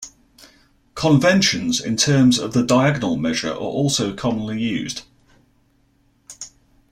Conventions 0.95 1.79
in 1.79 1.95
terms 1.95 2.39
of 2.39 2.53
the 2.53 2.63
diagonal 2.63 3.17
measure 3.17 3.51
are 3.51 3.55
also 3.57 4.15
commonly 4.15 4.59
used. 4.59 5.03